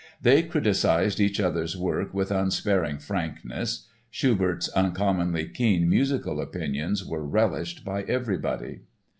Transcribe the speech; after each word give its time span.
They 0.19 0.41
criticized 0.41 1.19
each 1.19 1.39
other's 1.39 1.77
work 1.77 2.11
with 2.11 2.31
unsparing 2.31 2.97
frankness. 2.97 3.87
Schubert's 4.09 4.67
uncommonly 4.69 5.47
keen 5.47 5.87
musical 5.87 6.41
opinions 6.41 7.05
were 7.05 7.23
relished 7.23 7.85
by 7.85 8.01
everybody. 8.01 8.79